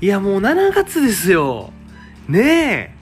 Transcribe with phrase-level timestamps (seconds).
[0.00, 1.72] いやもう7月ですよ。
[2.28, 2.94] ね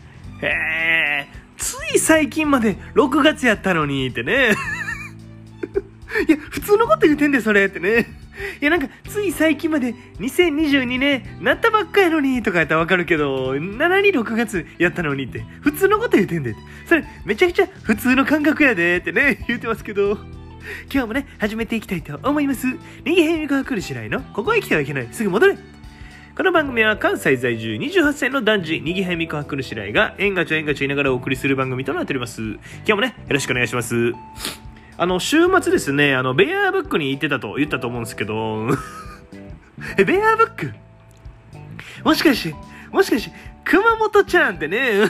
[0.43, 0.46] え。
[0.46, 4.51] へえ、つい最近まで6月やったのにってね。
[6.29, 8.07] いや、普通のこと言うてんで、それってね。
[8.61, 16.55] いや、なんか、つい最近まで2022年なったばっかやのにとかやったらわかるけど、7に6月やったのにって、普通のこと言うてんで。
[16.87, 20.12] それ、めちゃくちゃ普通の感覚やでってね、言うてますけど。
[20.92, 22.66] 今日もね、始めていきたいと思います。
[23.05, 25.09] 右辺みが来るしないのここへ来てはいけない。
[25.11, 25.73] すぐ戻れ
[26.37, 32.42] この番組は関西在住28歳の男児、にぎはみこはくるしらいが、縁がちょ縁がちょ言いながらお送りする番組となっております。
[32.42, 34.12] 今日もね、よろしくお願いします。
[34.97, 38.66] あの、週末ですね、あの、ベアーブックに行ってたと言ったと思うんですけど、
[39.97, 40.73] え、ベアーブック？
[42.02, 42.56] もしかして、
[42.91, 45.05] もしかして、熊本ちゃんってね、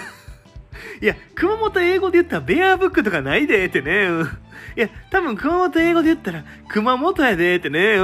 [1.01, 4.09] いや、熊本英語で言ったらベアーブックとかないでってね、
[4.77, 7.97] いや、多分熊本英語で言ったら熊本やでってね、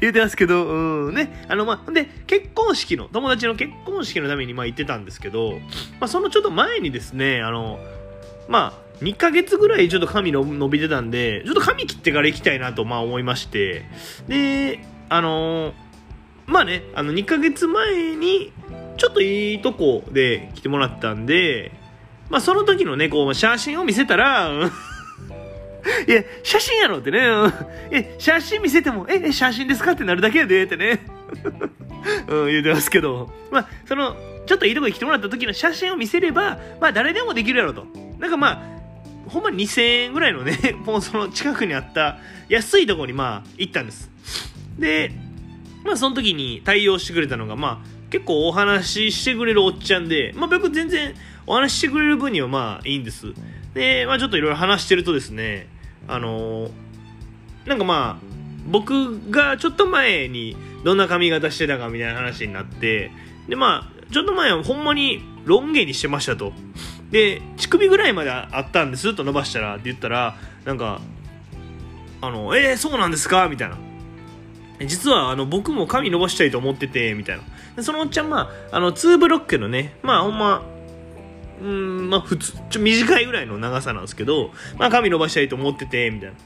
[0.00, 5.58] 言うてますけど、うん、ね、あの、まあ、で、結婚式の、友達の結婚式のために、まあ、行ってたんですけど、
[6.00, 7.78] まあ、そのちょっと前にですね、あの、
[8.48, 13.84] まあ、2ヶ月ぐらいちょっと髪の伸びてたんで、ちょっと髪切ってから行きたいなと、ま、思いまして、
[14.28, 15.74] で、あの
[16.46, 18.52] まあね、あの、2ヶ月前に、
[18.96, 21.72] ちょっといいとこで来てもらったんで、
[22.30, 24.50] まあ、その時のね、こう、写真を見せたら、
[26.06, 27.20] いや、写真やろってね。
[27.90, 31.00] え、写真見せても、え、え写真ですかってなるだけやでってね。
[32.28, 33.32] うん、言うてますけど。
[33.50, 34.16] まあ、その、
[34.46, 37.86] ちょっといいとこに来てもらった時の写真を見せれば、まあ、誰でもできるやろと。
[38.18, 44.10] なんかまあ、ほんま2000円ぐらいのね、 もうその近くにあった安いとこにまあ、行ったんです。
[44.78, 45.12] で、
[45.84, 51.14] まあ、その時に対応してくれたのが、まあ、結構お話ししてくれるおっちゃんで、まあ、僕全然
[51.46, 53.32] お話ししてくれる分にはまあ、いいんです。
[53.74, 55.68] で、まあ、ちょっといろいろ話してるとですね、
[56.08, 56.68] あの
[57.66, 58.24] なんかまあ、
[58.66, 63.10] 僕がちょっと前にどんな髪型してたかみたいな話になって、
[63.48, 66.52] でまあ、ちょっと前はほんまにロン毛にしてましたと。
[67.10, 71.00] で、乳首ぐらいまであったんですと伸ばしたらって言ったら、なんか、
[72.20, 73.76] あの、えー、そうなんですかみたいな。
[74.86, 77.40] 実はあの僕も髪伸ばしたいと思ってて、みたい
[77.76, 77.82] な。
[77.82, 80.62] そのおっちゃん、まあ、あの、2ブロックのね、まあほんま、
[81.62, 86.36] うん、まあ普通、ちょ短いぐらいの長さなんですけど、まあ髪伸ばしたいと思ってて、みたいな。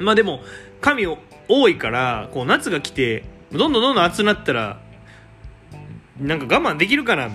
[0.00, 0.42] まあでも、
[0.80, 4.80] 髪多いから、こう夏が来て、どんどんどんどん暑くなったら、
[6.20, 7.30] なんか我慢できるかな、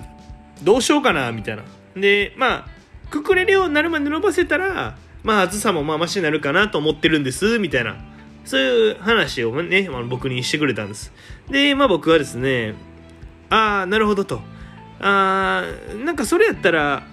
[0.62, 1.64] どうしようかな、みたいな。
[1.96, 7.96] で、まあ、くくれるようになるまで伸ばせたら、まあ暑さもまあマシになるかなと思ってるんです、みたいな。
[8.44, 11.14] そういう話をね、まあ僕にしてくれたんです。
[11.50, 12.76] で、まあ僕はですね、
[13.50, 14.42] ああ、なるほどと。
[15.00, 17.04] ああ、なんかそれやったら、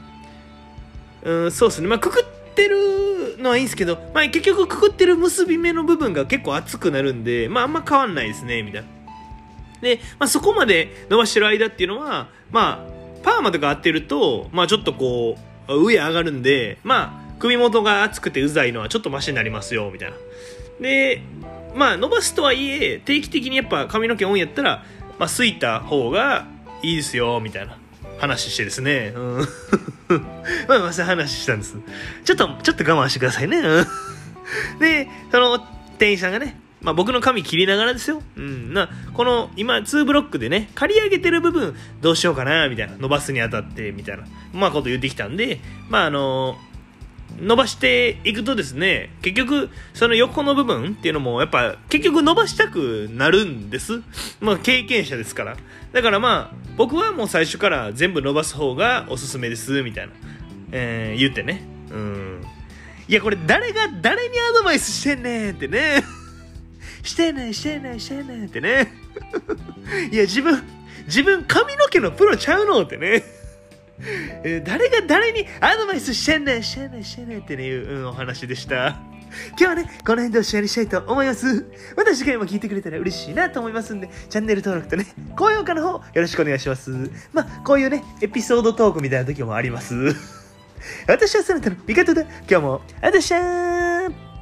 [1.22, 1.88] うん、そうですね。
[1.88, 8.88] まあ、くくってるのはいいんですけど、まあ、結局くくってる結び目の部分が結構熱くなるんで、まあ、あんま変わんないですね、みたいな。
[9.80, 15.36] で、まあ、そこまで伸ばしてる間っていうのは、まあ、パーマとか合ってると、まあ、ちょっとこ
[15.68, 20.16] う、上上がるんで、まあ、首元が熱くてうざいのはちょっとマシになりますよ、みたいな。
[20.80, 21.22] で、
[21.74, 24.84] まあ、伸ばすとはいえ、定期的にやっぱ髪の毛多いんやったら、
[25.18, 26.46] まあ、すいた方が
[26.82, 27.78] いいですよ、みたいな
[28.18, 29.12] 話してですね。
[29.14, 29.38] うん。
[30.68, 31.76] まあ、まあ、そういう話したんです。
[32.24, 33.58] ちょっと、ちょっと我慢してくださいね。
[33.58, 33.86] うん
[34.78, 35.58] で、その
[35.98, 38.22] 店員さんがね、まあ僕の髪切りながらですよ。
[38.36, 38.72] うん。
[38.72, 42.96] な、この今2ブロックでね、刈り上げてる部分どうしようかな、みたいな。
[42.96, 44.24] 伸ばすにあたって、みたいな。
[44.52, 46.58] まあこと言ってきたんで、まああの
[47.40, 54.02] 伸ばしていくとですね、結局、その横の部分っていうのも、やっぱ、結局伸ばしたくなるんです。
[54.40, 55.56] まあ、経験者ですから。
[55.92, 60.12] だからまあ、僕はもう最初から全部伸ばす方がおすすめです、みたいな。
[60.72, 61.62] えー、言ってね。
[61.90, 62.42] うん。
[63.08, 66.02] いや、これ誰が誰にアドバイスしてんねんってね。
[67.02, 68.92] してない、してない、してないってね。
[70.10, 70.62] いや、自分、
[71.06, 73.22] 自分髪の毛のプロちゃうのってね。
[74.64, 79.00] 誰が誰にアドバイスしてんねん、してんねん、してんねんってねいう、うん、お話でした。
[79.50, 81.66] 今日はね、この辺でおしまいにしたいと思います。
[81.96, 85.06] また次回も聞いてくれたら嬉しいなと思いますんで、チャンネル登録とね、
[85.36, 86.90] 高評価の方よろしくお願いします。
[87.32, 89.94] まあ、こういうね、エピソードトークみたいな時もあります。
[91.08, 92.22] 私はそなたの味方だ。
[92.22, 94.35] 今日も、あたしゃー